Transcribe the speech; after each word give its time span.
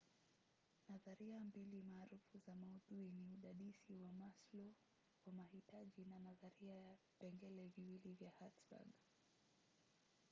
nadharia 0.89 1.39
mbili 1.39 1.81
maarufu 1.83 2.37
za 2.47 2.55
maudhui 2.55 3.11
ni 3.11 3.27
udadisi 3.33 3.97
wa 3.99 4.11
maslow 4.11 4.71
wa 5.25 5.33
mahitaji 5.33 6.05
na 6.05 6.19
nadharia 6.19 6.75
ya 6.75 6.95
vipengele 6.95 7.67
viwili 7.67 8.17
ya 8.19 8.31
hertzberg 8.39 8.91